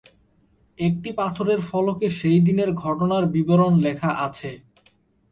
একটি 0.79 1.09
পাথরের 1.11 1.59
ফলকে 1.61 2.07
সেই 2.19 2.39
দিনের 2.39 2.69
ঘটনার 2.83 3.23
বিবরণ 3.25 3.73
লেখা 3.77 4.11
আছে। 4.25 4.51